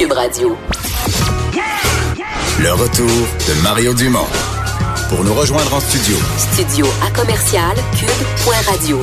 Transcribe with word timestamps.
Cube 0.00 0.12
Radio. 0.12 0.56
Le 2.58 2.72
retour 2.72 3.06
de 3.06 3.62
Mario 3.62 3.92
Dumont. 3.92 4.26
Pour 5.10 5.22
nous 5.24 5.34
rejoindre 5.34 5.74
en 5.74 5.80
studio. 5.80 6.16
Studio 6.38 6.86
à 7.06 7.10
commercial 7.10 7.76
cube.radio. 7.98 8.98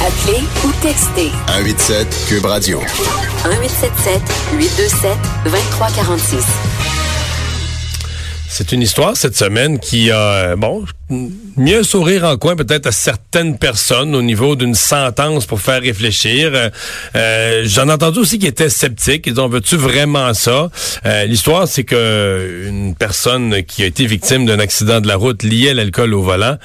Appelez 0.00 0.42
ou 0.64 0.72
textez 0.80 1.30
187 1.48 2.24
Cube 2.28 2.46
Radio. 2.46 2.78
1877 2.80 4.22
827 4.54 5.18
2346. 5.44 6.46
C'est 8.48 8.72
une 8.72 8.80
histoire 8.80 9.18
cette 9.18 9.36
semaine 9.36 9.78
qui 9.80 10.10
a, 10.10 10.16
euh, 10.16 10.56
bon, 10.56 10.86
mis 11.56 11.74
un 11.74 11.82
sourire 11.82 12.24
en 12.24 12.36
coin 12.36 12.56
peut-être 12.56 12.86
à 12.86 12.92
certaines 12.92 13.58
personnes 13.58 14.14
au 14.14 14.22
niveau 14.22 14.56
d'une 14.56 14.74
sentence 14.74 15.46
pour 15.46 15.60
faire 15.60 15.82
réfléchir. 15.82 16.50
Euh, 16.54 16.70
euh, 17.16 17.62
J'en 17.66 17.88
ai 17.88 17.92
entendu 17.92 18.20
aussi 18.20 18.38
qui 18.38 18.46
étaient 18.46 18.68
sceptiques. 18.68 19.26
Ils 19.26 19.34
disent, 19.34 19.44
veux-tu 19.48 19.76
vraiment 19.76 20.34
ça? 20.34 20.70
Euh, 21.06 21.24
L'histoire, 21.26 21.68
c'est 21.68 21.84
que 21.84 22.66
une 22.68 22.94
personne 22.94 23.62
qui 23.62 23.82
a 23.82 23.86
été 23.86 24.06
victime 24.06 24.46
d'un 24.46 24.58
accident 24.58 25.00
de 25.00 25.08
la 25.08 25.16
route 25.16 25.42
lié 25.42 25.70
à 25.70 25.74
l'alcool 25.74 26.14
au 26.14 26.22
volant 26.22 26.56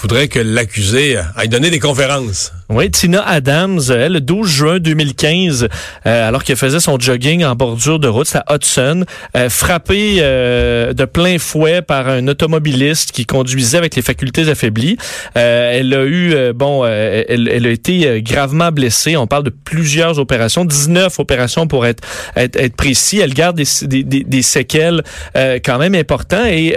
voudrait 0.00 0.28
que 0.28 0.38
l'accusé 0.38 1.18
aille 1.36 1.48
donner 1.48 1.70
des 1.70 1.80
conférences. 1.80 2.52
Oui, 2.70 2.90
Tina 2.90 3.26
Adams, 3.26 3.80
elle, 3.90 4.12
le 4.12 4.20
12 4.20 4.46
juin 4.48 4.78
2015, 4.78 5.68
euh, 6.06 6.28
alors 6.28 6.44
qu'elle 6.44 6.56
faisait 6.56 6.80
son 6.80 6.98
jogging 6.98 7.42
en 7.44 7.54
bordure 7.54 7.98
de 7.98 8.08
route, 8.08 8.26
c'est 8.26 8.38
à 8.46 8.54
Hudson, 8.54 9.04
euh, 9.36 9.48
frappée 9.48 10.18
euh, 10.20 10.92
de 10.92 11.04
plein 11.04 11.38
fouet 11.38 11.82
par 11.82 12.08
un 12.08 12.28
automobiliste 12.28 13.12
qui 13.12 13.26
conduisait 13.26 13.78
avec 13.78 13.87
les 13.96 14.02
facultés 14.02 14.48
affaiblies. 14.48 14.96
Euh, 15.36 15.78
elle 15.78 15.94
a 15.94 16.04
eu, 16.04 16.32
euh, 16.34 16.52
bon, 16.52 16.84
elle, 16.84 17.48
elle, 17.52 17.66
a 17.66 17.70
été 17.70 18.22
gravement 18.22 18.70
blessée. 18.72 19.16
On 19.16 19.26
parle 19.26 19.44
de 19.44 19.50
plusieurs 19.50 20.18
opérations, 20.18 20.64
19 20.64 21.18
opérations 21.18 21.66
pour 21.66 21.86
être 21.86 22.02
être, 22.36 22.56
être 22.56 22.76
précis. 22.76 23.20
Elle 23.20 23.34
garde 23.34 23.56
des, 23.56 24.02
des, 24.02 24.24
des 24.24 24.42
séquelles 24.42 25.02
quand 25.34 25.78
même 25.78 25.94
importantes 25.94 26.46
et 26.46 26.74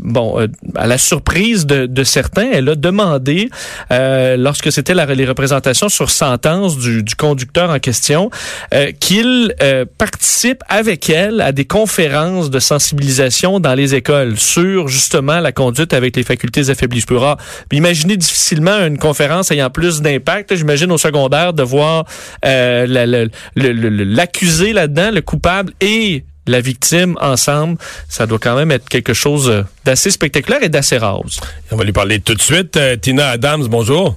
bon, 0.00 0.48
à 0.74 0.86
la 0.86 0.98
surprise 0.98 1.66
de, 1.66 1.86
de 1.86 2.04
certains, 2.04 2.48
elle 2.52 2.68
a 2.68 2.74
demandé 2.74 3.48
lorsque 3.90 4.72
c'était 4.72 4.94
les 4.94 5.26
représentations 5.26 5.88
sur 5.88 6.10
sentence 6.10 6.78
du, 6.78 7.02
du 7.02 7.14
conducteur 7.14 7.70
en 7.70 7.78
question, 7.78 8.30
euh, 8.74 8.92
qu'il 8.98 9.54
euh, 9.62 9.84
participe 9.98 10.62
avec 10.68 11.08
elle 11.10 11.40
à 11.40 11.52
des 11.52 11.64
conférences 11.64 12.50
de 12.50 12.58
sensibilisation 12.58 13.60
dans 13.60 13.74
les 13.74 13.94
écoles 13.94 14.38
sur 14.38 14.88
justement 14.88 15.40
la 15.40 15.52
conduite 15.52 15.92
avec 15.92 16.16
les 16.16 16.22
facultés 16.22 16.35
affaiblies. 16.70 17.00
Je 17.00 17.06
peux 17.06 17.18
imaginer 17.72 18.16
difficilement 18.16 18.86
une 18.86 18.98
conférence 18.98 19.50
ayant 19.50 19.70
plus 19.70 20.00
d'impact. 20.00 20.54
J'imagine 20.54 20.90
au 20.92 20.98
secondaire 20.98 21.52
de 21.52 21.62
voir 21.62 22.04
euh, 22.44 23.28
l'accusé 23.54 24.72
là-dedans, 24.72 25.10
le 25.10 25.22
coupable 25.22 25.72
et 25.80 26.24
la 26.46 26.60
victime 26.60 27.16
ensemble, 27.20 27.76
ça 28.08 28.26
doit 28.26 28.38
quand 28.38 28.54
même 28.54 28.70
être 28.70 28.88
quelque 28.88 29.14
chose 29.14 29.64
d'assez 29.84 30.10
spectaculaire 30.10 30.62
et 30.62 30.68
d'assez 30.68 30.96
rare. 30.96 31.22
On 31.72 31.76
va 31.76 31.84
lui 31.84 31.92
parler 31.92 32.20
tout 32.20 32.34
de 32.34 32.42
suite. 32.42 32.78
Tina 33.00 33.30
Adams, 33.30 33.66
bonjour. 33.66 34.16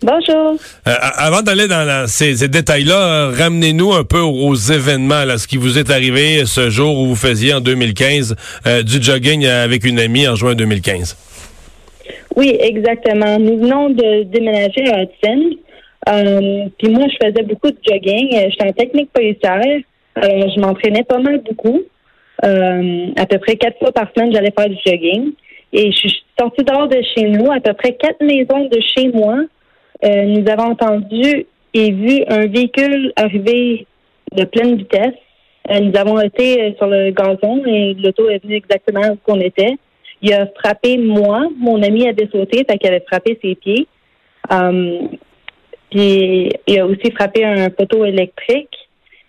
Bonjour. 0.00 0.54
Euh, 0.86 0.92
avant 1.16 1.42
d'aller 1.42 1.66
dans 1.66 2.06
ces, 2.06 2.48
détails-là, 2.48 3.30
ramenez-nous 3.30 3.92
un 3.92 4.04
peu 4.04 4.20
aux, 4.20 4.54
événements, 4.54 5.24
là, 5.24 5.38
ce 5.38 5.48
qui 5.48 5.56
vous 5.56 5.76
est 5.76 5.90
arrivé 5.90 6.46
ce 6.46 6.70
jour 6.70 7.00
où 7.00 7.06
vous 7.06 7.16
faisiez 7.16 7.52
en 7.52 7.60
2015 7.60 8.36
euh, 8.66 8.82
du 8.84 9.02
jogging 9.02 9.44
avec 9.46 9.84
une 9.84 9.98
amie 9.98 10.28
en 10.28 10.36
juin 10.36 10.54
2015. 10.54 11.16
Oui, 12.36 12.56
exactement. 12.60 13.40
Nous 13.40 13.58
venons 13.58 13.90
de 13.90 14.22
déménager 14.22 14.88
à 14.88 15.02
Hudson. 15.02 15.56
Euh, 16.08 16.66
puis 16.78 16.90
moi, 16.90 17.06
je 17.08 17.26
faisais 17.26 17.42
beaucoup 17.42 17.70
de 17.70 17.78
jogging. 17.84 18.30
J'étais 18.50 18.68
en 18.68 18.72
technique 18.72 19.10
policière. 19.12 19.80
je 20.16 20.60
m'entraînais 20.60 21.02
pas 21.02 21.18
mal 21.18 21.40
beaucoup. 21.40 21.82
à 22.42 23.26
peu 23.26 23.38
près 23.38 23.56
quatre 23.56 23.78
fois 23.80 23.90
par 23.90 24.06
semaine, 24.16 24.32
j'allais 24.32 24.52
faire 24.56 24.68
du 24.68 24.78
jogging. 24.86 25.32
Et 25.72 25.90
je 25.90 25.96
suis 25.96 26.22
sortie 26.38 26.62
dehors 26.62 26.86
de 26.86 27.02
chez 27.16 27.24
nous, 27.24 27.50
à 27.50 27.58
peu 27.58 27.72
près 27.74 27.94
quatre 27.94 28.22
maisons 28.22 28.68
de 28.68 28.80
chez 28.94 29.08
moi. 29.08 29.38
Euh, 30.04 30.24
nous 30.24 30.48
avons 30.50 30.72
entendu 30.72 31.46
et 31.74 31.92
vu 31.92 32.22
un 32.28 32.46
véhicule 32.46 33.12
arriver 33.16 33.86
de 34.32 34.44
pleine 34.44 34.76
vitesse. 34.76 35.14
Euh, 35.70 35.80
nous 35.80 35.98
avons 35.98 36.20
été 36.20 36.62
euh, 36.62 36.70
sur 36.76 36.86
le 36.86 37.10
gazon 37.10 37.64
et 37.66 37.94
l'auto 37.94 38.28
est 38.30 38.42
venu 38.42 38.54
exactement 38.54 39.02
où 39.10 39.18
on 39.26 39.40
était. 39.40 39.76
Il 40.22 40.32
a 40.32 40.46
frappé 40.58 40.98
moi, 40.98 41.48
mon 41.58 41.82
ami 41.82 42.08
avait 42.08 42.28
sauté, 42.32 42.64
fait 42.68 42.78
qu'il 42.78 42.88
avait 42.88 43.04
frappé 43.06 43.38
ses 43.42 43.54
pieds. 43.54 43.86
puis 45.90 46.50
il 46.66 46.78
a 46.80 46.86
aussi 46.86 47.10
frappé 47.12 47.44
un 47.44 47.70
poteau 47.70 48.04
électrique. 48.04 48.74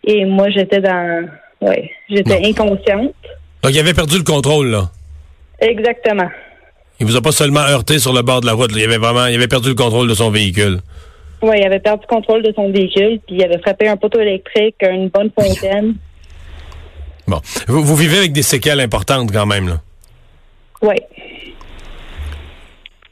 Et 0.06 0.26
moi, 0.26 0.50
j'étais 0.50 0.80
dans. 0.80 1.28
Ouais, 1.62 1.92
j'étais 2.10 2.48
inconsciente. 2.48 3.14
Donc, 3.62 3.74
il 3.74 3.80
avait 3.80 3.94
perdu 3.94 4.18
le 4.18 4.24
contrôle, 4.24 4.68
là. 4.68 4.90
Exactement. 5.60 6.30
Il 7.00 7.06
vous 7.06 7.16
a 7.16 7.22
pas 7.22 7.32
seulement 7.32 7.62
heurté 7.62 7.98
sur 7.98 8.14
le 8.14 8.22
bord 8.22 8.42
de 8.42 8.46
la 8.46 8.54
route, 8.54 8.72
il 8.76 8.84
avait 8.84 8.98
vraiment, 8.98 9.26
il 9.28 9.36
avait 9.36 9.48
perdu 9.48 9.70
le 9.70 9.76
contrôle 9.76 10.08
de 10.10 10.14
son 10.14 10.32
véhicule. 10.32 10.80
Oui, 11.42 11.56
il 11.58 11.66
avait 11.66 11.80
perdu 11.80 12.04
le 12.10 12.16
contrôle 12.16 12.44
de 12.44 12.52
son 12.54 12.70
véhicule, 12.70 13.20
puis 13.26 13.38
il 13.38 13.44
avait 13.44 13.60
frappé 13.60 13.88
un 13.88 13.96
poteau 13.96 14.20
électrique, 14.20 14.76
une 14.82 15.10
bonne 15.10 15.32
fontaine. 15.38 15.96
Bon. 17.28 17.42
Vous, 17.68 17.96
vivez 17.96 18.18
avec 18.18 18.32
des 18.32 18.42
séquelles 18.42 18.80
importantes 18.80 19.32
quand 19.32 19.46
même, 19.46 19.68
là. 19.68 19.76
Oui. 20.82 20.96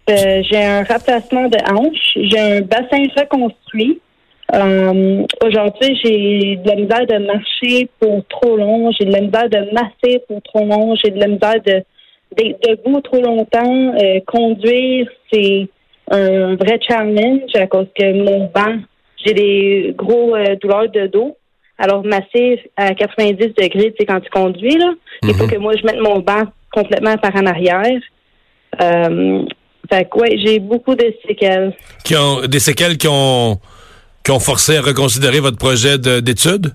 Euh, 0.10 0.42
j'ai 0.50 0.64
un 0.64 0.84
remplacement 0.84 1.48
de 1.48 1.58
hanche, 1.72 2.14
j'ai 2.16 2.40
un 2.40 2.62
bassin 2.62 3.04
reconstruit. 3.16 4.02
Euh, 4.56 5.24
aujourd'hui, 5.46 6.00
j'ai 6.04 6.56
de 6.56 6.68
la 6.68 6.76
misère 6.76 7.06
de 7.06 7.28
marcher 7.28 7.90
pour 8.00 8.24
trop 8.28 8.58
long, 8.58 8.92
j'ai 8.98 9.06
de 9.06 9.12
la 9.12 9.22
misère 9.22 9.50
de 9.50 9.72
masser 9.72 10.24
pour 10.28 10.42
trop 10.42 10.66
long, 10.66 10.96
j'ai 10.96 11.12
de 11.12 11.20
la 11.20 11.28
misère 11.28 11.62
de 11.64 11.84
d'être 12.36 12.60
debout 12.62 13.02
trop 13.02 13.22
longtemps, 13.22 13.96
euh, 13.96 14.20
conduire, 14.26 15.08
c'est 15.32 15.70
un 16.10 16.56
vrai 16.56 16.80
challenge 16.88 17.56
à 17.56 17.68
cause 17.68 17.88
que 17.98 18.14
mon 18.14 18.50
banc, 18.54 18.78
j'ai 19.24 19.34
des 19.34 19.94
gros 19.96 20.36
euh, 20.36 20.56
douleurs 20.62 20.90
de 20.90 21.08
dos. 21.08 21.38
Alors, 21.78 22.04
masser 22.04 22.60
à 22.76 22.96
90 22.96 23.54
degrés, 23.56 23.94
c'est 24.00 24.06
quand 24.06 24.20
tu 24.20 24.30
conduis, 24.30 24.78
là, 24.78 24.94
il 25.24 25.34
faut 25.36 25.44
mhm. 25.44 25.52
que 25.52 25.58
moi, 25.58 25.74
je 25.80 25.86
mette 25.86 26.00
mon 26.00 26.20
banc 26.20 26.44
complètement 26.72 27.18
par 27.18 27.36
en 27.36 27.46
arrière. 27.46 28.02
Euh, 28.82 29.44
fait 29.92 30.10
que, 30.10 30.18
ouais, 30.20 30.38
j'ai 30.44 30.60
beaucoup 30.60 30.96
de 30.96 31.14
séquelles. 31.28 31.76
Qui 32.04 32.16
ont, 32.16 32.42
des 32.48 32.60
séquelles 32.60 32.98
qui 32.98 33.08
ont, 33.08 33.60
qui 34.24 34.32
ont 34.32 34.40
forcé 34.40 34.78
à 34.78 34.82
reconsidérer 34.82 35.40
votre 35.40 35.58
projet 35.58 35.98
d'études? 35.98 36.74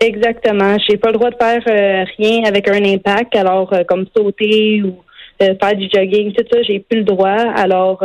Exactement. 0.00 0.76
J'ai 0.88 0.96
pas 0.96 1.08
le 1.08 1.14
droit 1.14 1.30
de 1.30 1.36
faire 1.36 1.62
euh, 1.66 2.04
rien 2.18 2.44
avec 2.44 2.68
un 2.68 2.84
impact. 2.84 3.36
Alors, 3.36 3.72
euh, 3.72 3.84
comme 3.86 4.06
sauter 4.16 4.82
ou 4.82 4.96
euh, 5.42 5.54
faire 5.60 5.76
du 5.76 5.88
jogging, 5.92 6.32
tout 6.32 6.44
ça, 6.50 6.62
j'ai 6.62 6.80
plus 6.80 6.98
le 6.98 7.04
droit. 7.04 7.36
Alors, 7.56 8.04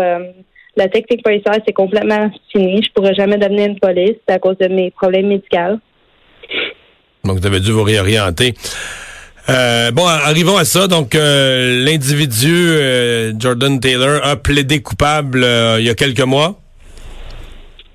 la 0.75 0.87
technique 0.87 1.23
policière, 1.23 1.57
c'est 1.65 1.73
complètement 1.73 2.31
fini. 2.51 2.81
Je 2.83 2.91
pourrais 2.93 3.13
jamais 3.13 3.37
devenir 3.37 3.67
une 3.67 3.79
police 3.79 4.17
à 4.27 4.39
cause 4.39 4.57
de 4.57 4.67
mes 4.67 4.91
problèmes 4.91 5.27
médicaux. 5.27 5.79
Donc, 7.23 7.39
vous 7.39 7.47
avez 7.47 7.59
dû 7.59 7.71
vous 7.71 7.83
réorienter. 7.83 8.53
bon, 9.47 10.05
arrivons 10.05 10.57
à 10.57 10.65
ça. 10.65 10.87
Donc, 10.87 11.13
l'individu 11.15 12.77
Jordan 13.37 13.79
Taylor 13.79 14.21
a 14.23 14.35
plaidé 14.35 14.81
coupable 14.81 15.45
il 15.79 15.85
y 15.85 15.89
a 15.89 15.95
quelques 15.95 16.21
mois. 16.21 16.59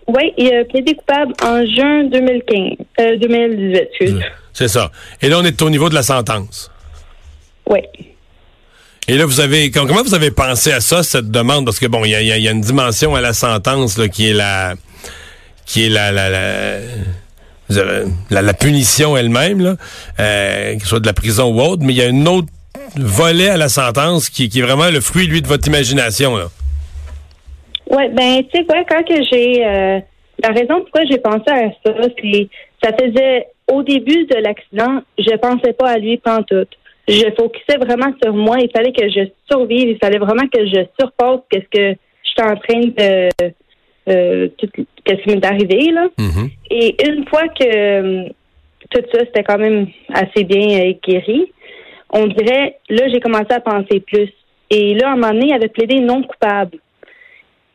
Oui, 0.07 0.33
il 0.37 0.53
a 0.53 0.65
plaidé 0.65 0.95
coupable 0.95 1.33
en 1.43 1.65
juin 1.65 2.05
2015, 2.05 3.19
2018. 3.21 4.15
Euh, 4.15 4.21
C'est 4.53 4.69
ça. 4.69 4.91
Et 5.23 5.29
là, 5.29 5.39
on 5.39 5.45
est 5.45 5.61
au 5.63 5.71
niveau 5.71 5.89
de 5.89 5.95
la 5.95 6.03
sentence. 6.03 6.71
Oui. 7.69 7.81
Et 9.09 9.17
là, 9.17 9.27
vous 9.27 9.41
avez 9.41 9.71
comment 9.71 10.03
vous 10.03 10.15
avez 10.15 10.31
pensé 10.31 10.73
à 10.73 10.81
ça, 10.81 11.03
cette 11.03 11.31
demande? 11.31 11.65
Parce 11.65 11.79
que 11.79 11.87
bon, 11.87 12.05
il 12.05 12.11
y 12.11 12.15
a, 12.49 12.51
une 12.51 12.61
dimension 12.61 13.15
à 13.15 13.21
la 13.21 13.33
sentence 13.33 13.99
là, 13.99 14.09
qui 14.09 14.29
est 14.31 14.33
la 14.33 14.75
qui 15.67 15.87
est 15.87 15.89
la 15.89 16.13
la, 16.13 16.29
la, 17.71 18.43
la, 18.43 18.55
punition 18.55 19.17
elle-même, 19.17 19.77
euh, 20.21 20.79
que 20.79 20.87
soit 20.87 21.01
de 21.01 21.07
la 21.07 21.13
prison 21.15 21.55
ou 21.55 21.61
autre, 21.61 21.83
mais 21.83 21.93
il 21.95 21.97
y 21.97 22.03
a 22.03 22.09
un 22.09 22.27
autre 22.27 22.49
volet 22.97 23.49
à 23.49 23.57
la 23.57 23.69
sentence 23.69 24.29
qui, 24.29 24.49
qui 24.49 24.61
est 24.61 24.63
vraiment 24.63 24.91
le 24.91 25.01
fruit, 25.01 25.27
lui, 25.27 25.43
de 25.43 25.49
votre 25.49 25.67
imagination. 25.67 26.37
Là. 26.37 26.51
Oui, 27.97 28.09
ben 28.13 28.43
tu 28.45 28.59
sais 28.59 28.65
quoi, 28.65 28.85
quand 28.85 29.03
que 29.05 29.23
j'ai 29.31 29.65
euh, 29.65 30.01
la 30.43 30.49
raison 30.49 30.81
pourquoi 30.81 31.05
j'ai 31.09 31.19
pensé 31.19 31.49
à 31.49 31.71
ça, 31.85 31.95
c'est 32.21 32.49
ça 32.83 32.91
faisait 32.93 33.47
au 33.71 33.83
début 33.83 34.27
de 34.27 34.37
l'accident, 34.37 35.01
je 35.19 35.37
pensais 35.37 35.73
pas 35.73 35.91
à 35.91 35.99
lui 35.99 36.21
tout. 36.49 36.67
Je 37.07 37.31
focusais 37.37 37.79
vraiment 37.79 38.13
sur 38.23 38.33
moi. 38.35 38.59
Il 38.61 38.71
fallait 38.71 38.93
que 38.93 39.09
je 39.09 39.29
survive. 39.51 39.91
Il 39.91 39.99
fallait 39.99 40.19
vraiment 40.19 40.47
que 40.49 40.67
je 40.67 40.85
surpasse 40.99 41.41
qu'est-ce 41.51 41.69
que 41.69 41.99
j'étais 42.25 42.43
en 42.43 42.57
train 42.57 42.81
de 42.81 43.29
euh, 44.09 44.49
qu'est-ce 44.59 45.23
qui 45.23 45.31
m'est 45.31 45.47
arrivé 45.47 45.91
là. 45.93 46.09
Mm-hmm. 46.19 46.51
Et 46.71 47.09
une 47.09 47.27
fois 47.27 47.49
que 47.49 47.65
euh, 47.65 48.29
tout 48.91 49.01
ça 49.13 49.21
c'était 49.21 49.45
quand 49.45 49.59
même 49.59 49.87
assez 50.13 50.45
bien 50.45 50.81
euh, 50.81 50.93
guéri, 51.07 51.51
on 52.11 52.27
dirait 52.27 52.79
là 52.91 53.09
j'ai 53.09 53.21
commencé 53.21 53.53
à 53.53 53.61
penser 53.61 54.01
plus. 54.01 54.31
Et 54.71 54.95
là 54.95 55.09
à 55.09 55.13
un 55.13 55.17
moment 55.17 55.33
donné, 55.33 55.47
il 55.49 55.55
avait 55.55 55.69
plaidé 55.69 56.01
non 56.01 56.23
coupable. 56.23 56.79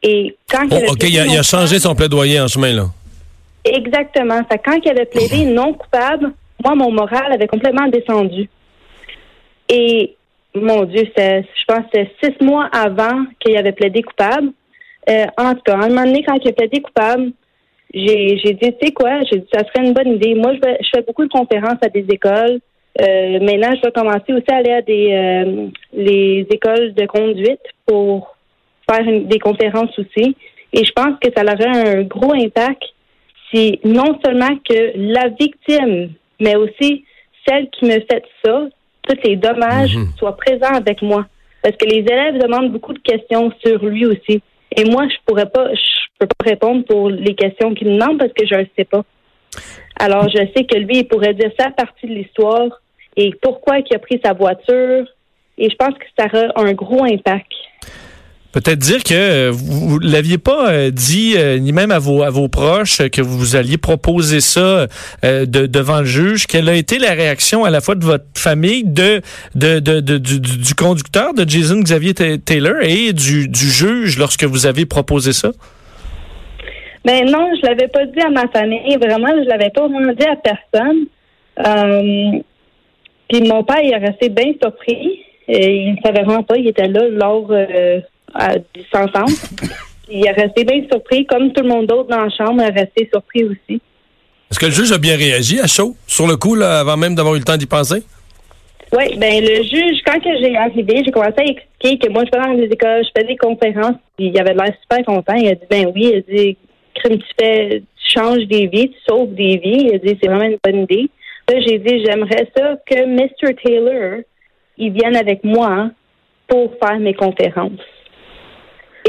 Et 0.04 0.36
quand 0.50 0.66
oh, 0.72 0.92
OK, 0.92 1.04
il 1.04 1.38
a, 1.38 1.44
changé 1.44 1.80
son 1.80 1.94
plaidoyer 1.94 2.40
en 2.40 2.48
chemin, 2.48 2.74
là. 2.74 2.86
Exactement. 3.66 4.40
Fait 4.50 4.62
quand 4.64 4.80
il 4.84 4.90
avait 4.90 5.06
plaidé 5.06 5.46
non 5.46 5.74
coupable, 5.74 6.32
moi, 6.64 6.76
mon 6.76 6.92
moral 6.92 7.32
avait 7.32 7.48
complètement 7.48 7.88
descendu. 7.88 8.50
Et, 9.68 10.16
mon 10.56 10.84
Dieu, 10.86 11.04
je 11.16 11.66
pense 11.68 11.80
que 11.80 11.84
c'était 11.94 12.12
six 12.24 12.44
mois 12.44 12.70
avant 12.72 13.26
qu'il 13.40 13.56
avait 13.56 13.72
plaidé 13.72 14.02
coupable. 14.02 14.50
Euh, 15.10 15.26
en 15.38 15.54
tout 15.54 15.62
cas, 15.66 15.74
à 15.74 15.84
un 15.84 15.90
moment 15.90 16.06
donné, 16.06 16.24
quand 16.24 16.38
il 16.44 16.50
a 16.50 16.54
plaidé 16.54 16.82
coupable, 16.82 17.32
j'ai 17.94 18.38
j'ai 18.44 18.54
dit, 18.54 18.74
tu 18.80 18.88
sais 18.88 18.92
quoi, 18.92 19.22
j'ai 19.32 19.40
dit, 19.40 19.48
ça 19.54 19.60
serait 19.60 19.86
une 19.86 19.94
bonne 19.94 20.14
idée. 20.14 20.36
Moi, 20.36 20.54
je, 20.56 20.60
vais- 20.60 20.78
je 20.82 20.90
fais 20.94 21.02
beaucoup 21.04 21.24
de 21.24 21.30
conférences 21.30 21.78
à 21.82 21.90
des 21.90 22.06
écoles. 22.10 22.60
Euh, 23.02 23.40
maintenant, 23.40 23.76
je 23.76 23.82
vais 23.82 23.92
commencer 23.92 24.34
aussi 24.34 24.52
à 24.52 24.58
aller 24.58 24.72
à 24.72 24.82
des 24.82 25.12
euh, 25.14 25.68
les 25.94 26.48
écoles 26.50 26.94
de 26.94 27.06
conduite 27.06 27.62
pour 27.86 28.36
faire 28.90 29.06
une- 29.08 29.28
des 29.28 29.40
conférences 29.40 29.98
aussi. 29.98 30.36
Et 30.74 30.84
je 30.86 30.92
pense 30.92 31.18
que 31.22 31.30
ça 31.36 31.44
aurait 31.44 31.98
un 31.98 32.04
gros 32.04 32.34
impact 32.34 32.84
si 33.52 33.80
non 33.84 34.20
seulement 34.24 34.56
que 34.68 34.92
la 34.96 35.30
victime, 35.30 36.12
mais 36.40 36.56
aussi 36.56 37.04
celle 37.48 37.70
qui 37.72 37.86
me 37.86 38.00
fait 38.10 38.24
ça, 38.44 38.68
tous 39.08 39.18
les 39.24 39.36
dommages 39.36 39.96
soient 40.18 40.38
présents 40.38 40.76
avec 40.76 41.02
moi. 41.02 41.26
Parce 41.64 41.76
que 41.76 41.86
les 41.86 42.00
élèves 42.00 42.38
demandent 42.40 42.72
beaucoup 42.72 42.94
de 42.94 43.00
questions 43.00 43.52
sur 43.66 43.84
lui 43.86 44.06
aussi. 44.06 44.42
Et 44.76 44.86
moi, 44.86 45.08
je 45.10 45.16
pourrais 45.26 45.50
pas, 45.50 45.74
je 45.74 46.08
peux 46.20 46.28
pas 46.28 46.50
répondre 46.50 46.86
pour 46.86 47.10
les 47.10 47.34
questions 47.34 47.74
qu'ils 47.74 47.90
me 47.90 48.00
demandent 48.00 48.20
parce 48.20 48.34
que 48.34 48.46
je 48.46 48.56
ne 48.56 48.66
sais 48.78 48.86
pas. 48.86 49.04
Alors, 50.00 50.30
je 50.30 50.38
sais 50.56 50.64
que 50.66 50.78
lui, 50.78 51.00
il 51.00 51.08
pourrait 51.08 51.34
dire 51.34 51.52
sa 51.60 51.72
partie 51.72 52.06
de 52.08 52.14
l'histoire 52.14 52.70
et 53.18 53.34
pourquoi 53.42 53.80
il 53.80 53.96
a 53.96 54.00
pris 54.00 54.22
sa 54.24 54.34
voiture. 54.34 55.06
Et 55.58 55.70
je 55.70 55.76
pense 55.76 55.96
que 55.96 56.06
ça 56.18 56.28
aura 56.28 56.68
un 56.70 56.74
gros 56.74 57.04
impact. 57.04 57.52
Peut-être 58.52 58.80
dire 58.80 59.04
que 59.04 59.50
vous 59.52 60.00
ne 60.00 60.12
l'aviez 60.12 60.40
pas 60.40 60.72
euh, 60.72 60.90
dit, 60.90 61.36
euh, 61.38 61.60
ni 61.60 61.72
même 61.72 61.92
à 61.92 62.00
vos, 62.00 62.24
à 62.24 62.32
vos 62.32 62.48
proches, 62.48 62.98
que 63.10 63.22
vous 63.22 63.56
alliez 63.56 63.78
proposer 63.78 64.42
ça 64.42 64.88
euh, 65.24 65.46
de- 65.46 65.68
devant 65.68 66.00
le 66.00 66.06
juge. 66.06 66.48
Quelle 66.48 66.68
a 66.68 66.74
été 66.74 66.98
la 66.98 67.12
réaction 67.12 67.64
à 67.64 67.70
la 67.70 67.80
fois 67.80 67.94
de 67.94 68.04
votre 68.04 68.26
famille, 68.36 68.84
de, 68.84 69.22
de, 69.54 69.80
de- 69.80 70.00
du, 70.00 70.40
du- 70.40 70.58
du 70.58 70.74
conducteur, 70.74 71.36
de 71.36 71.48
Jason 71.48 71.80
Xavier 71.80 72.16
Ta- 72.16 72.40
Taylor, 72.40 72.82
et 72.82 73.14
du, 73.14 73.48
juge 73.54 74.18
lorsque 74.18 74.46
vous 74.46 74.66
avez 74.66 74.88
proposé 74.88 75.32
ça? 75.32 75.52
Ben 77.06 77.26
non, 77.30 77.52
je 77.56 77.66
l'avais 77.68 77.88
pas 77.88 78.06
dit 78.08 78.20
à 78.20 78.30
ma 78.32 78.48
famille. 78.48 78.98
Vraiment, 78.98 79.30
je 79.44 79.48
l'avais 79.48 79.70
pas 79.70 79.88
vraiment 79.88 80.12
dit 80.14 80.26
à 80.26 80.36
personne. 80.36 81.06
Puis 83.30 83.42
mon 83.44 83.64
père, 83.64 83.78
il 83.84 83.92
est 83.94 83.98
resté 84.08 84.30
bien 84.30 84.54
surpris. 84.62 85.20
Il 85.48 85.92
ne 85.94 85.98
savait 86.04 86.24
vraiment 86.24 86.44
pas. 86.44 86.58
Il 86.58 86.68
était 86.68 86.88
là 86.88 87.02
lors 87.10 87.48
s'entendre. 88.92 89.32
Il 90.12 90.26
est 90.26 90.32
resté 90.32 90.64
bien 90.64 90.82
surpris, 90.92 91.26
comme 91.28 91.54
tout 91.54 91.62
le 91.62 91.70
monde 91.70 91.86
d'autre 91.86 92.10
dans 92.10 92.24
la 92.24 92.30
chambre 92.30 92.62
est 92.64 92.72
resté 92.72 93.08
surpris 93.12 93.44
aussi. 93.44 93.80
Est-ce 94.50 94.60
que 94.60 94.66
le 94.66 94.72
juge 94.72 94.92
a 94.92 94.98
bien 94.98 95.16
réagi 95.16 95.60
à 95.60 95.68
chaud, 95.68 95.96
sur 96.08 96.26
le 96.26 96.36
coup, 96.36 96.56
là, 96.56 96.80
avant 96.80 96.98
même 96.98 97.14
d'avoir 97.14 97.36
eu 97.36 97.38
le 97.38 97.44
temps 97.44 97.58
d'y 97.58 97.68
penser? 97.68 98.04
Oui, 98.92 99.16
ben 99.18 99.44
le 99.44 99.62
juge, 99.62 100.00
quand 100.04 100.20
j'ai 100.24 100.56
arrivé, 100.56 101.04
j'ai 101.06 101.12
commencé 101.12 101.36
à 101.38 101.44
expliquer 101.44 102.00
que 102.00 102.12
moi, 102.12 102.24
je 102.26 102.36
vais 102.36 102.44
dans 102.44 102.56
des 102.56 102.74
écoles, 102.74 103.04
je 103.04 103.10
fais 103.16 103.28
des 103.28 103.38
conférences, 103.38 103.98
puis 104.18 104.32
il 104.34 104.40
avait 104.40 104.56
l'air 104.56 104.74
super 104.82 105.06
content. 105.06 105.36
Il 105.36 105.50
a 105.50 105.54
dit, 105.54 105.68
ben 105.70 105.92
oui, 105.94 106.12
il 106.12 106.18
a 106.18 106.22
dit, 106.22 106.58
crime, 106.96 107.20
tu 107.20 107.28
fais, 107.40 107.84
tu 107.96 108.20
changes 108.20 108.48
des 108.48 108.66
vies, 108.66 108.90
tu 108.90 108.98
sauves 109.08 109.36
des 109.36 109.58
vies. 109.58 109.90
Il 109.90 109.94
a 109.94 109.98
dit, 110.00 110.18
c'est 110.20 110.28
vraiment 110.28 110.46
une 110.46 110.58
bonne 110.64 110.84
idée. 110.84 111.08
Là, 111.48 111.62
j'ai 111.68 111.78
dit, 111.78 112.04
j'aimerais 112.04 112.50
ça 112.58 112.78
que 112.90 113.06
Mr. 113.06 113.54
Taylor, 113.64 114.22
il 114.80 114.92
vienne 114.92 115.16
avec 115.16 115.44
moi 115.44 115.92
pour 116.48 116.74
faire 116.82 117.00
mes 117.00 117.14
conférences. 117.14 117.80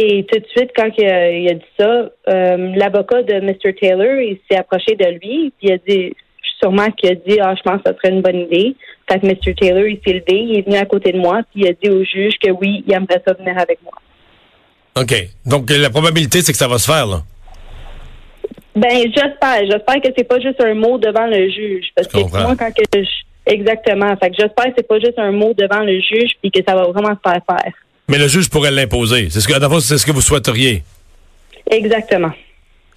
Et 0.02 0.24
tout 0.24 0.38
de 0.38 0.46
suite, 0.46 0.70
quand 0.74 0.88
il 0.96 1.04
a, 1.06 1.30
il 1.30 1.48
a 1.50 1.54
dit 1.54 1.64
ça, 1.78 2.10
euh, 2.28 2.72
l'avocat 2.74 3.22
de 3.22 3.34
Mr. 3.40 3.74
Taylor, 3.78 4.18
il 4.20 4.38
s'est 4.50 4.56
approché 4.56 4.94
de 4.96 5.04
lui, 5.04 5.52
puis 5.58 5.68
il 5.68 5.72
a 5.72 5.76
dit, 5.86 6.14
sûrement 6.58 6.90
qu'il 6.92 7.10
a 7.10 7.14
dit, 7.16 7.38
ah, 7.38 7.54
je 7.54 7.62
pense 7.62 7.82
que 7.82 7.90
ça 7.90 7.96
serait 7.96 8.14
une 8.14 8.22
bonne 8.22 8.40
idée. 8.40 8.74
Fait 9.10 9.18
que 9.20 9.26
Mr. 9.26 9.54
Taylor, 9.54 9.86
il 9.86 10.00
s'est 10.06 10.14
levé, 10.14 10.40
il 10.42 10.58
est 10.58 10.62
venu 10.66 10.76
à 10.76 10.86
côté 10.86 11.12
de 11.12 11.18
moi, 11.18 11.42
puis 11.52 11.64
il 11.64 11.68
a 11.68 11.72
dit 11.72 11.90
au 11.90 12.02
juge 12.02 12.34
que 12.42 12.50
oui, 12.50 12.82
il 12.86 12.94
aimerait 12.94 13.22
ça 13.26 13.34
venir 13.34 13.58
avec 13.58 13.78
moi. 13.82 13.92
OK. 14.98 15.12
Donc, 15.44 15.70
la 15.70 15.90
probabilité, 15.90 16.40
c'est 16.40 16.52
que 16.52 16.58
ça 16.58 16.68
va 16.68 16.78
se 16.78 16.90
faire, 16.90 17.06
là. 17.06 17.20
Ben, 18.74 19.02
j'espère. 19.14 19.66
J'espère 19.66 20.00
que 20.00 20.08
c'est 20.16 20.24
pas 20.24 20.40
juste 20.40 20.60
un 20.62 20.74
mot 20.74 20.96
devant 20.96 21.26
le 21.26 21.48
juge. 21.50 21.88
Parce 21.94 22.08
Je 22.08 22.16
que 22.16 22.22
comprends. 22.22 22.42
moi, 22.42 22.56
quand 22.56 22.70
que 22.72 22.82
je... 22.94 23.52
Exactement. 23.52 24.16
Fait 24.16 24.30
que 24.30 24.36
j'espère 24.38 24.66
que 24.66 24.72
c'est 24.78 24.86
pas 24.88 24.98
juste 25.00 25.18
un 25.18 25.32
mot 25.32 25.52
devant 25.54 25.80
le 25.80 25.94
juge, 26.00 26.30
puis 26.40 26.50
que 26.50 26.60
ça 26.66 26.74
va 26.74 26.84
vraiment 26.84 27.14
se 27.16 27.30
faire 27.30 27.42
faire. 27.48 27.72
Mais 28.10 28.18
le 28.18 28.28
juge 28.28 28.50
pourrait 28.50 28.70
l'imposer. 28.72 29.28
C'est 29.30 29.40
ce 29.40 29.48
que, 29.48 29.54
c'est 29.80 29.96
ce 29.98 30.04
que 30.04 30.10
vous 30.12 30.20
souhaiteriez. 30.20 30.82
Exactement. 31.70 32.32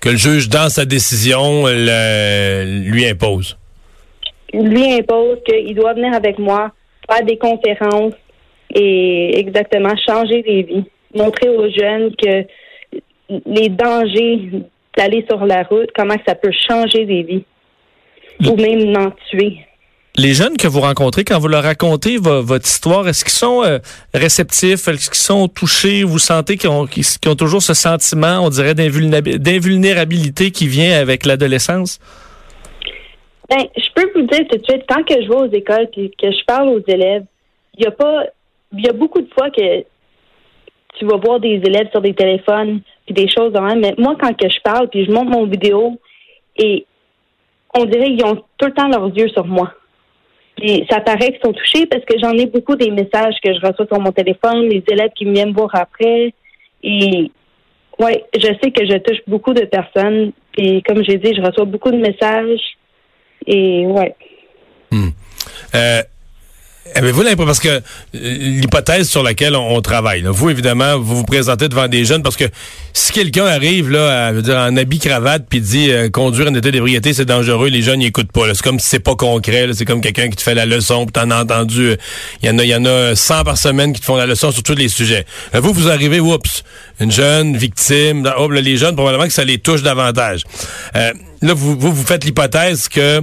Que 0.01 0.10
le 0.10 0.18
juge, 0.18 0.50
dans 0.50 0.68
sa 0.69 0.83
décision, 0.86 1.65
le- 1.68 2.89
lui 2.89 3.06
impose. 3.07 3.57
lui 4.54 4.92
impose 4.94 5.38
qu'il 5.48 5.75
doit 5.75 5.94
venir 5.94 6.13
avec 6.13 6.38
moi, 6.39 6.71
faire 7.10 7.24
des 7.25 7.38
conférences 7.38 8.13
et 8.74 9.38
exactement 9.39 9.94
changer 10.07 10.42
des 10.42 10.63
vies. 10.63 10.83
Montrer 11.16 11.50
aux 11.50 11.69
jeunes 11.69 12.16
que 12.16 12.45
les 13.45 13.69
dangers 13.69 14.50
d'aller 14.98 15.24
sur 15.30 15.45
la 15.45 15.63
route, 15.63 15.89
comment 15.95 16.18
ça 16.27 16.36
peut 16.36 16.51
changer 16.68 17.06
des 17.06 17.24
vies. 17.24 17.45
Ou 18.48 18.56
même 18.56 18.95
en 18.98 19.12
tuer. 19.30 19.59
Les 20.15 20.33
jeunes 20.36 20.57
que 20.57 20.68
vous 20.68 20.81
rencontrez, 20.81 21.24
quand 21.24 21.39
vous 21.39 21.48
leur 21.48 21.63
racontez 21.63 22.18
vo- 22.18 22.44
votre 22.44 22.65
histoire, 22.68 23.07
est-ce 23.07 23.24
qu'ils 23.25 23.33
sont 23.33 23.63
euh, 23.63 23.80
réceptifs? 24.13 24.88
Est-ce 24.88 25.10
qu'ils 25.10 25.15
sont 25.19 25.48
touchés? 25.48 26.04
Vous 26.04 26.19
sentez 26.19 26.56
qu'ils 26.56 26.69
ont, 26.69 26.86
toujours 27.36 27.63
ce 27.63 27.74
sentiment, 27.74 28.42
on 28.44 28.50
dirait, 28.50 28.75
d'invulnérabi- 28.75 29.38
d'invulnérabilité 29.39 30.51
qui 30.51 30.68
vient 30.68 31.00
avec 31.01 31.25
l'adolescence? 31.25 32.00
Ben, 33.50 33.65
je 33.75 33.88
peux 33.95 34.07
vous 34.13 34.27
dire 34.27 34.45
tout 34.51 34.57
de 34.57 34.63
suite, 34.63 34.83
quand 34.88 35.04
que 35.04 35.15
je 35.19 35.27
vais 35.27 35.36
aux 35.36 35.51
écoles 35.51 35.88
puis 35.92 36.12
que 36.21 36.31
je 36.31 36.45
parle 36.45 36.69
aux 36.69 36.83
élèves, 36.88 37.24
il 37.77 37.83
y 37.83 37.88
a 37.88 37.92
pas 37.92 38.24
il 38.75 38.83
y 38.86 38.89
a 38.89 38.94
beaucoup 38.94 39.21
de 39.21 39.30
fois 39.33 39.50
que 39.50 39.81
tu 40.98 41.06
vas 41.06 41.18
voir 41.18 41.39
des 41.39 41.59
élèves 41.66 41.89
sur 41.92 42.01
des 42.01 42.13
téléphones 42.13 42.81
puis 43.06 43.13
des 43.16 43.27
choses 43.27 43.51
de 43.51 43.59
même, 43.59 43.80
mais 43.80 43.94
moi 43.98 44.16
quand 44.19 44.33
que 44.36 44.48
je 44.48 44.59
parle 44.63 44.89
puis 44.89 45.06
je 45.06 45.12
montre 45.12 45.31
mon 45.31 45.45
vidéo 45.48 46.00
et 46.57 46.86
on 47.75 47.86
dirait 47.86 48.16
qu'ils 48.16 48.25
ont 48.25 48.44
tout 48.57 48.66
le 48.68 48.74
temps 48.74 48.88
leurs 48.88 49.07
yeux 49.16 49.27
sur 49.30 49.45
moi. 49.45 49.74
Puis 50.63 50.86
ça 50.89 51.01
paraît 51.01 51.33
qu'ils 51.33 51.42
sont 51.44 51.51
touchés 51.51 51.86
parce 51.88 52.06
que 52.06 52.18
j'en 52.21 52.31
ai 52.31 52.45
beaucoup 52.45 52.77
des 52.77 52.89
messages 52.89 53.36
que 53.44 53.54
je 53.54 53.60
reçois 53.60 53.86
sur 53.86 54.00
mon 54.00 54.13
téléphone, 54.13 54.69
les 54.69 54.81
élèves 54.88 55.12
qui 55.13 55.25
viennent 55.25 55.51
voir 55.51 55.69
après. 55.74 56.33
Et 56.81 57.31
ouais, 58.00 58.24
je 58.33 58.48
sais 58.48 58.71
que 58.71 58.86
je 58.86 58.98
touche 59.00 59.18
beaucoup 59.27 59.54
de 59.54 59.65
personnes. 59.65 60.31
Et 60.57 60.81
comme 60.83 61.04
j'ai 61.04 61.18
dit, 61.18 61.36
je 61.36 61.42
reçois 61.42 61.65
beaucoup 61.65 61.92
de 61.92 61.98
messages. 61.98 62.62
Et 63.45 63.86
ouais. 63.88 64.15
Euh, 65.76 66.02
Avez-vous 66.95 67.21
l'impression, 67.21 67.45
parce 67.45 67.59
que 67.61 67.69
euh, 67.69 67.80
l'hypothèse 68.13 69.09
sur 69.09 69.23
laquelle 69.23 69.56
on, 69.56 69.81
travaille, 69.81 70.21
là, 70.21 70.31
vous, 70.31 70.49
évidemment, 70.49 70.99
vous 70.99 71.16
vous 71.18 71.23
présentez 71.23 71.69
devant 71.69 71.87
des 71.87 72.04
jeunes, 72.04 72.21
parce 72.21 72.35
que 72.35 72.44
si 72.92 73.13
quelqu'un 73.13 73.45
arrive 73.45 73.90
là, 73.90 74.28
à, 74.28 74.33
dire, 74.33 74.57
en 74.57 74.75
habit 74.75 74.99
cravate, 74.99 75.45
puis 75.49 75.61
dit 75.61 75.92
euh, 75.92 76.09
conduire 76.09 76.49
en 76.49 76.54
état 76.54 76.71
d'ébriété, 76.71 77.13
c'est 77.13 77.25
dangereux, 77.25 77.69
les 77.69 77.81
jeunes, 77.81 78.02
ils 78.02 78.07
écoutent 78.07 78.31
pas. 78.33 78.47
là. 78.47 78.54
C'est 78.54 78.63
comme 78.63 78.80
si 78.80 78.90
c'est 78.90 78.99
pas 78.99 79.16
concret, 79.16 79.68
là. 79.68 79.73
c'est 79.73 79.85
comme 79.85 80.02
quelqu'un 80.02 80.30
qui 80.30 80.35
te 80.35 80.42
fait 80.42 80.56
la 80.56 80.66
leçon, 80.66 81.06
puis 81.06 81.13
t'en 81.13 81.31
as 81.31 81.42
entendu, 81.42 81.92
euh, 81.92 81.95
il 82.42 82.49
y 82.49 82.52
en 82.52 82.59
a, 82.59 82.66
y 82.66 82.75
en 82.75 82.85
a 82.85 83.16
100 83.16 83.45
par 83.45 83.57
semaine 83.57 83.94
qui 83.94 84.02
te 84.02 84.06
font 84.06 84.18
la 84.18 84.25
leçon 84.25 84.52
sur 84.52 84.61
tous 84.61 84.75
les 84.75 84.90
sujets. 84.90 85.25
Euh, 85.56 85.61
vous, 85.61 85.71
vous 85.71 85.87
arrivez, 85.87 86.19
oups, 86.19 86.63
une 86.99 87.11
jeune 87.11 87.56
victime, 87.56 88.30
oh, 88.37 88.49
là, 88.49 88.59
les 88.59 88.75
jeunes, 88.75 88.95
probablement 88.95 89.25
que 89.25 89.33
ça 89.33 89.45
les 89.45 89.57
touche 89.57 89.83
davantage. 89.83 90.44
Euh, 90.97 91.13
là, 91.42 91.54
vous, 91.54 91.80
vous, 91.80 91.94
vous 91.94 92.06
faites 92.06 92.25
l'hypothèse 92.25 92.90
que 92.90 93.21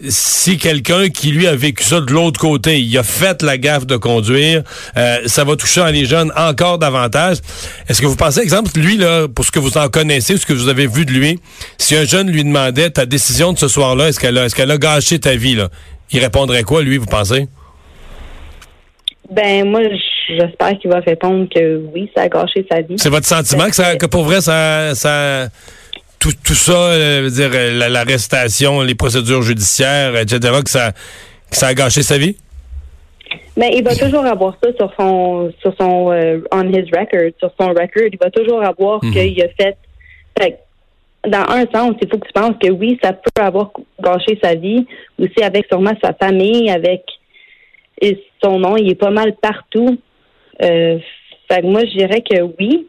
si 0.00 0.58
quelqu'un 0.58 1.08
qui 1.08 1.30
lui 1.30 1.46
a 1.46 1.56
vécu 1.56 1.82
ça 1.82 2.00
de 2.00 2.12
l'autre 2.12 2.38
côté, 2.38 2.80
il 2.80 2.98
a 2.98 3.02
fait 3.02 3.42
la 3.42 3.56
gaffe 3.56 3.86
de 3.86 3.96
conduire, 3.96 4.62
euh, 4.96 5.18
ça 5.26 5.44
va 5.44 5.56
toucher 5.56 5.84
les 5.92 6.04
jeunes 6.04 6.32
encore 6.36 6.78
davantage. 6.78 7.38
Est-ce 7.88 8.02
que 8.02 8.06
vous 8.06 8.16
pensez, 8.16 8.40
exemple, 8.40 8.70
lui 8.78 8.96
là, 8.98 9.26
pour 9.28 9.44
ce 9.44 9.50
que 9.50 9.58
vous 9.58 9.78
en 9.78 9.88
connaissez, 9.88 10.36
ce 10.36 10.44
que 10.44 10.52
vous 10.52 10.68
avez 10.68 10.86
vu 10.86 11.06
de 11.06 11.12
lui, 11.12 11.40
si 11.78 11.96
un 11.96 12.04
jeune 12.04 12.30
lui 12.30 12.44
demandait 12.44 12.90
ta 12.90 13.06
décision 13.06 13.52
de 13.52 13.58
ce 13.58 13.68
soir-là, 13.68 14.08
est-ce 14.08 14.20
qu'elle 14.20 14.36
a, 14.38 14.44
est-ce 14.44 14.54
qu'elle 14.54 14.70
a 14.70 14.78
gâché 14.78 15.18
ta 15.18 15.34
vie 15.34 15.54
là, 15.54 15.68
il 16.10 16.20
répondrait 16.20 16.62
quoi 16.62 16.82
lui, 16.82 16.98
vous 16.98 17.06
pensez? 17.06 17.48
Ben 19.30 19.68
moi, 19.68 19.80
j'espère 20.28 20.78
qu'il 20.78 20.90
va 20.90 21.00
répondre 21.00 21.48
que 21.52 21.80
oui, 21.92 22.10
ça 22.14 22.22
a 22.22 22.28
gâché 22.28 22.64
sa 22.70 22.80
vie. 22.80 22.94
C'est 22.96 23.08
votre 23.08 23.26
sentiment 23.26 23.66
que 23.66 23.74
ça, 23.74 23.96
que 23.96 24.06
pour 24.06 24.24
vrai 24.24 24.40
ça, 24.40 24.94
ça 24.94 25.48
tout, 26.18 26.32
tout 26.44 26.54
ça, 26.54 26.72
euh, 26.72 27.20
veut 27.24 27.30
dire 27.30 27.50
euh, 27.54 27.72
la- 27.78 27.88
l'arrestation, 27.88 28.82
les 28.82 28.94
procédures 28.94 29.42
judiciaires, 29.42 30.16
etc., 30.16 30.38
que 30.64 30.70
ça, 30.70 30.92
que 31.50 31.56
ça 31.56 31.68
a 31.68 31.74
gâché 31.74 32.02
sa 32.02 32.18
vie? 32.18 32.36
Mais 33.56 33.70
il 33.74 33.82
va 33.84 33.94
toujours 33.96 34.24
avoir 34.26 34.56
ça 34.62 34.68
sur 34.76 34.92
son 34.98 35.52
sur 35.60 35.74
son 35.78 36.12
euh, 36.12 36.40
on 36.52 36.68
his 36.72 36.84
record, 36.92 37.30
sur 37.38 37.50
son 37.58 37.68
record. 37.68 38.08
Il 38.12 38.18
va 38.20 38.30
toujours 38.30 38.62
avoir 38.62 39.00
qu'il 39.00 39.42
a 39.42 39.48
fait. 39.58 39.76
dans 41.26 41.44
un 41.48 41.64
sens, 41.74 41.94
il 42.02 42.08
faut 42.08 42.18
que 42.18 42.26
tu 42.26 42.32
penses 42.32 42.54
que 42.62 42.70
oui, 42.70 42.98
ça 43.02 43.12
peut 43.14 43.42
avoir 43.42 43.70
gâché 44.00 44.38
sa 44.42 44.54
vie, 44.54 44.86
aussi 45.18 45.42
avec 45.42 45.66
sûrement 45.66 45.94
sa 46.02 46.12
famille, 46.12 46.70
avec 46.70 47.02
et 48.02 48.22
son 48.44 48.58
nom, 48.58 48.76
il 48.76 48.90
est 48.90 48.94
pas 48.94 49.10
mal 49.10 49.34
partout. 49.40 49.98
Euh, 50.62 50.98
fait 51.50 51.62
que 51.62 51.66
moi, 51.66 51.80
je 51.84 51.96
dirais 51.96 52.20
que 52.22 52.42
oui. 52.60 52.86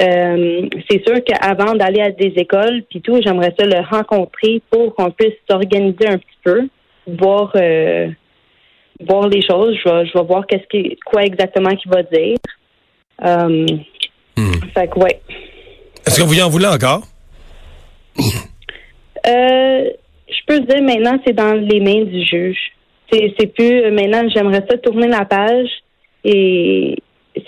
Euh, 0.00 0.68
c'est 0.88 1.04
sûr 1.04 1.22
qu'avant 1.24 1.74
d'aller 1.74 2.00
à 2.00 2.10
des 2.10 2.32
écoles 2.36 2.82
puis 2.88 3.00
tout, 3.00 3.20
j'aimerais 3.22 3.52
ça 3.58 3.66
le 3.66 3.80
rencontrer 3.84 4.62
pour 4.70 4.94
qu'on 4.94 5.10
puisse 5.10 5.34
s'organiser 5.50 6.06
un 6.06 6.18
petit 6.18 6.38
peu, 6.44 6.68
voir 7.06 7.50
euh, 7.56 8.08
voir 9.00 9.28
les 9.28 9.42
choses. 9.42 9.76
Je 9.84 9.90
vais, 9.90 10.06
je 10.06 10.12
vais 10.16 10.24
voir 10.24 10.46
qu'est-ce 10.46 10.66
qui, 10.68 10.96
quoi 11.04 11.22
exactement 11.22 11.74
qu'il 11.74 11.90
va 11.90 12.02
dire. 12.04 12.38
Euh, 13.24 13.66
Fait 14.74 14.88
que 14.88 14.98
ouais. 15.00 15.20
Est-ce 16.06 16.20
que 16.20 16.24
vous 16.24 16.38
y 16.38 16.42
en 16.42 16.48
voulez 16.48 16.66
encore? 16.66 17.02
Euh, 19.26 19.90
je 20.28 20.40
peux 20.46 20.60
dire 20.60 20.82
maintenant, 20.82 21.18
c'est 21.26 21.34
dans 21.34 21.52
les 21.52 21.80
mains 21.80 22.04
du 22.04 22.24
juge. 22.24 22.58
C'est, 23.12 23.34
c'est 23.38 23.48
plus 23.48 23.90
maintenant, 23.90 24.26
j'aimerais 24.34 24.64
ça 24.70 24.78
tourner 24.78 25.08
la 25.08 25.24
page 25.24 25.68
et 26.24 26.96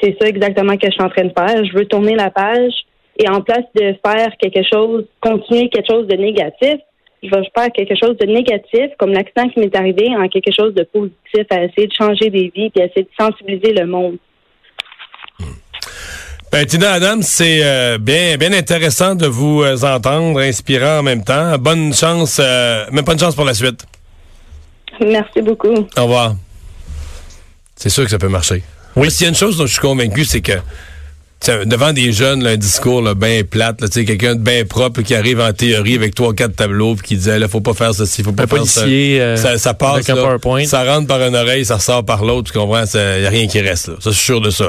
c'est 0.01 0.17
ça 0.21 0.29
exactement 0.29 0.77
que 0.77 0.87
je 0.87 0.93
suis 0.93 1.03
en 1.03 1.09
train 1.09 1.25
de 1.25 1.33
faire. 1.37 1.65
Je 1.65 1.73
veux 1.73 1.87
tourner 1.87 2.15
la 2.15 2.31
page 2.31 2.73
et 3.19 3.29
en 3.29 3.41
place 3.41 3.65
de 3.75 3.95
faire 4.05 4.31
quelque 4.39 4.63
chose, 4.73 5.05
continuer 5.21 5.69
quelque 5.69 5.91
chose 5.91 6.07
de 6.07 6.17
négatif, 6.17 6.81
je 7.23 7.29
vais 7.29 7.43
faire 7.57 7.71
quelque 7.73 7.95
chose 7.95 8.17
de 8.19 8.27
négatif, 8.27 8.91
comme 8.99 9.13
l'accident 9.13 9.49
qui 9.49 9.61
m'est 9.61 9.77
arrivé, 9.77 10.09
en 10.17 10.29
quelque 10.29 10.51
chose 10.53 10.75
de 10.75 10.83
positif, 10.83 11.47
à 11.51 11.65
essayer 11.65 11.87
de 11.87 11.93
changer 11.93 12.31
des 12.31 12.53
vies 12.55 12.71
et 12.75 12.83
à 12.83 12.87
essayer 12.87 13.03
de 13.03 13.11
sensibiliser 13.19 13.73
le 13.75 13.87
monde. 13.87 14.17
Ben, 16.51 16.67
Tina 16.67 16.93
Adam, 16.93 17.23
c'est 17.23 17.61
euh, 17.63 17.97
bien, 17.99 18.37
bien 18.37 18.53
intéressant 18.53 19.15
de 19.15 19.27
vous 19.27 19.63
euh, 19.63 19.83
entendre, 19.85 20.41
inspirant 20.41 20.99
en 20.99 21.03
même 21.03 21.25
temps. 21.25 21.57
Bonne 21.59 21.95
chance, 21.95 22.39
euh, 22.43 22.85
même 22.91 23.05
pas 23.05 23.15
de 23.15 23.21
chance 23.21 23.35
pour 23.35 23.47
la 23.47 23.55
suite. 23.55 23.87
Merci 25.01 25.41
beaucoup. 25.41 25.73
Au 25.97 26.03
revoir. 26.03 26.35
C'est 27.75 27.89
sûr 27.89 28.05
que 28.05 28.11
ça 28.11 28.19
peut 28.19 28.29
marcher. 28.29 28.63
Oui. 28.97 29.11
S'il 29.11 29.25
y 29.25 29.27
a 29.27 29.29
une 29.31 29.35
chose 29.35 29.57
dont 29.57 29.67
je 29.67 29.73
suis 29.73 29.81
convaincu, 29.81 30.25
c'est 30.25 30.41
que 30.41 30.53
devant 31.47 31.93
des 31.93 32.13
jeunes, 32.13 32.43
là, 32.43 32.51
un 32.51 32.57
discours 32.57 33.03
là, 33.03 33.15
bien 33.15 33.43
plate, 33.49 33.81
là, 33.81 33.89
quelqu'un 33.89 34.35
de 34.35 34.41
bien 34.41 34.65
propre 34.65 35.03
qui 35.03 35.15
arrive 35.15 35.41
en 35.41 35.53
théorie 35.53 35.95
avec 35.97 36.15
trois 36.15 36.35
quatre 36.35 36.55
tableaux 36.57 36.95
puis 36.95 37.07
qui 37.09 37.17
disait 37.17 37.39
là 37.39 37.49
faut 37.49 37.61
pas 37.61 37.75
faire 37.75 37.95
ceci, 37.95 38.23
faut 38.23 38.33
pas 38.33 38.45
Un 38.45 38.47
faire 38.47 38.59
policier, 38.59 39.19
ça. 39.19 39.25
euh, 39.25 39.37
ça. 39.37 39.59
Ça 39.59 39.75
passe, 39.75 40.07
là, 40.09 40.15
PowerPoint. 40.15 40.65
ça 40.67 40.85
rentre 40.85 41.07
par 41.07 41.21
une 41.23 41.35
oreille, 41.37 41.65
ça 41.65 41.77
ressort 41.77 42.05
par 42.05 42.25
l'autre, 42.25 42.53
tu 42.53 42.59
comprends? 42.59 42.85
Il 42.95 43.23
y 43.23 43.27
a 43.27 43.31
rien 43.31 43.47
qui 43.47 43.61
reste. 43.61 43.89
Là. 43.89 43.95
Ça, 44.01 44.11
je 44.11 44.17
suis 44.17 44.25
sûr 44.25 44.41
de 44.41 44.51
ça. 44.51 44.67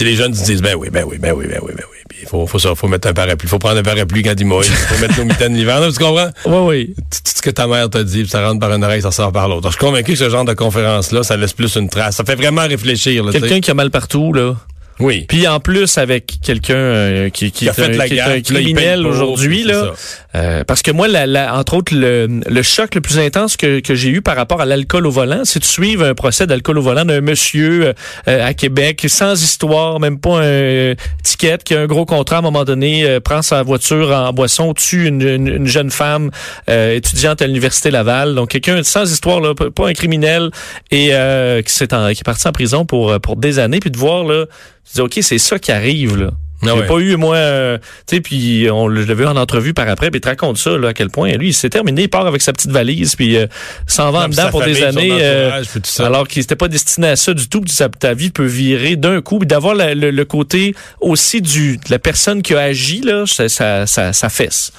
Les 0.00 0.14
jeunes 0.14 0.32
ils 0.32 0.38
se 0.38 0.44
disent 0.44 0.62
ben 0.62 0.74
oui, 0.76 0.88
ben 0.90 1.04
oui, 1.06 1.16
ben 1.18 1.32
oui, 1.36 1.46
ben 1.48 1.58
oui, 1.62 1.72
ben 1.76 1.84
oui. 1.90 1.96
Il 2.22 2.28
faut, 2.28 2.46
faut, 2.46 2.58
ça, 2.58 2.74
faut 2.74 2.88
mettre 2.88 3.08
un 3.08 3.12
parapluie, 3.12 3.48
faut 3.48 3.58
prendre 3.58 3.78
un 3.78 3.82
parapluie 3.82 4.22
quand 4.22 4.34
il 4.38 4.46
mouille, 4.46 4.64
faut 4.64 5.00
mettre 5.00 5.18
nos 5.18 5.24
mitaines 5.24 5.54
l'hiver. 5.54 5.80
Tu 5.92 5.98
comprends? 6.02 6.30
Oui, 6.46 6.94
oui. 6.94 6.94
tout 6.96 7.32
ce 7.36 7.42
que 7.42 7.50
ta 7.50 7.66
mère 7.66 7.90
t'a 7.90 8.04
dit, 8.04 8.26
ça 8.26 8.46
rentre 8.46 8.60
par 8.60 8.72
une 8.72 8.82
oreille, 8.84 9.02
ça 9.02 9.10
sort 9.10 9.32
par 9.32 9.48
l'autre. 9.48 9.68
Je 9.68 9.72
suis 9.76 9.78
convaincu 9.84 10.12
que 10.12 10.18
ce 10.18 10.30
genre 10.30 10.44
de 10.44 10.54
conférence-là, 10.54 11.22
ça 11.22 11.36
laisse 11.36 11.52
plus 11.52 11.74
une 11.76 11.88
trace. 11.88 12.16
Ça 12.16 12.24
fait 12.24 12.36
vraiment 12.36 12.62
réfléchir. 12.66 13.24
Quelqu'un 13.32 13.60
qui 13.60 13.70
a 13.70 13.74
mal 13.74 13.90
partout, 13.90 14.32
là. 14.32 14.54
Oui. 14.98 15.26
Puis 15.28 15.46
en 15.46 15.60
plus 15.60 15.98
avec 15.98 16.38
quelqu'un 16.42 16.74
euh, 16.74 17.28
qui, 17.30 17.50
qui, 17.52 17.64
Qui 17.64 17.68
a 17.68 17.72
est 17.72 17.74
fait 17.74 17.84
un, 17.94 17.98
la 17.98 18.08
qui 18.08 18.14
est 18.16 18.20
un 18.20 18.40
criminel 18.40 19.06
aujourd'hui 19.06 19.62
là. 19.64 19.92
Euh, 20.34 20.64
parce 20.64 20.82
que 20.82 20.90
moi, 20.90 21.08
la, 21.08 21.26
la- 21.26 21.54
entre 21.56 21.74
autres, 21.74 21.94
le, 21.94 22.26
le 22.46 22.62
choc 22.62 22.94
le 22.94 23.00
plus 23.00 23.18
intense 23.18 23.56
que, 23.56 23.80
que 23.80 23.94
j'ai 23.94 24.10
eu 24.10 24.20
par 24.22 24.36
rapport 24.36 24.60
à 24.60 24.66
l'alcool 24.66 25.06
au 25.06 25.10
volant, 25.10 25.42
c'est 25.44 25.60
de 25.60 25.64
suivre 25.64 26.04
un 26.04 26.14
procès 26.14 26.46
d'alcool 26.46 26.76
au 26.78 26.82
volant 26.82 27.04
d'un 27.06 27.20
monsieur 27.22 27.94
euh, 28.28 28.46
à 28.46 28.52
Québec 28.54 29.04
sans 29.08 29.42
histoire, 29.42 29.98
même 30.00 30.18
pas 30.18 30.40
un 30.42 30.94
ticket, 31.22 31.58
qui 31.64 31.74
a 31.74 31.80
un 31.80 31.86
gros 31.86 32.04
contrat 32.04 32.36
à 32.36 32.38
un 32.40 32.42
moment 32.42 32.64
donné, 32.64 33.04
euh, 33.04 33.20
prend 33.20 33.40
sa 33.42 33.62
voiture 33.62 34.10
en 34.12 34.32
boisson, 34.32 34.74
tue 34.74 35.06
une, 35.06 35.22
une- 35.22 35.48
une 35.48 35.66
jeune 35.66 35.90
femme 35.90 36.30
euh, 36.68 36.94
étudiante 36.96 37.40
à 37.40 37.46
l'université 37.46 37.90
Laval. 37.90 38.34
Donc 38.34 38.50
quelqu'un 38.50 38.82
sans 38.82 39.10
histoire, 39.10 39.40
là, 39.40 39.54
pas 39.54 39.88
un 39.88 39.92
criminel, 39.94 40.50
et 40.90 41.10
euh, 41.12 41.62
qui, 41.62 41.72
s'est 41.72 41.94
en- 41.94 42.08
qui 42.12 42.20
est 42.20 42.24
parti 42.24 42.46
en 42.46 42.52
prison 42.52 42.84
pour, 42.84 43.18
pour 43.20 43.36
des 43.36 43.58
années, 43.58 43.80
puis 43.80 43.90
de 43.90 43.96
voir 43.98 44.24
là, 44.24 44.44
tu 44.86 44.92
dis 44.94 45.00
ok, 45.00 45.18
c'est 45.22 45.38
ça 45.38 45.58
qui 45.58 45.72
arrive 45.72 46.16
là. 46.16 46.30
Ah 46.62 46.68
J'ai 46.68 46.80
ouais. 46.80 46.86
pas 46.86 46.98
eu, 47.00 47.16
moi, 47.16 47.36
euh, 47.36 47.76
tu 48.06 48.16
sais, 48.16 48.20
puis 48.22 48.66
on 48.72 48.88
l'ai 48.88 49.04
vu 49.14 49.26
en 49.26 49.36
entrevue 49.36 49.74
par 49.74 49.86
après, 49.90 50.10
puis 50.10 50.18
il 50.18 50.20
te 50.22 50.28
raconte 50.28 50.56
ça, 50.56 50.70
là, 50.78 50.88
à 50.88 50.94
quel 50.94 51.10
point, 51.10 51.30
lui, 51.34 51.48
il 51.48 51.52
s'est 51.54 51.68
terminé, 51.68 52.04
il 52.04 52.08
part 52.08 52.26
avec 52.26 52.40
sa 52.40 52.54
petite 52.54 52.70
valise, 52.70 53.14
puis 53.14 53.36
euh, 53.36 53.46
s'en 53.86 54.10
va 54.10 54.20
en 54.20 54.28
dedans 54.30 54.48
pour 54.50 54.64
des 54.64 54.74
famille, 54.74 55.12
années, 55.12 55.18
euh, 55.22 55.62
alors 55.98 56.26
qu'il 56.26 56.40
n'était 56.40 56.56
pas 56.56 56.68
destiné 56.68 57.08
à 57.08 57.16
ça 57.16 57.34
du 57.34 57.46
tout, 57.50 57.60
puis 57.60 57.74
ta 58.00 58.14
vie 58.14 58.30
peut 58.30 58.46
virer 58.46 58.96
d'un 58.96 59.20
coup, 59.20 59.38
puis 59.38 59.46
d'avoir 59.46 59.74
la- 59.74 59.94
le, 59.94 60.10
le 60.10 60.24
côté 60.24 60.74
aussi 60.98 61.42
du, 61.42 61.76
de 61.76 61.90
la 61.90 61.98
personne 61.98 62.40
qui 62.40 62.54
a 62.54 62.60
agi, 62.60 63.02
là, 63.02 63.24
ça, 63.26 63.50
ça, 63.50 63.86
ça, 63.86 64.14
ça 64.14 64.28
fesse. 64.30 64.72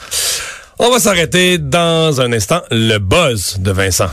On 0.79 0.89
va 0.89 0.97
s'arrêter 0.99 1.59
dans 1.59 2.19
un 2.21 2.33
instant. 2.33 2.61
Le 2.71 2.97
buzz 2.97 3.57
de 3.59 3.71
Vincent. 3.71 4.09